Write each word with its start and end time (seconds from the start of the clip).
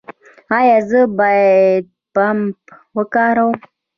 ایا 0.57 0.77
زه 0.89 1.01
باید 1.17 1.83
پمپ 2.13 2.57
وکاروم؟ 2.97 3.55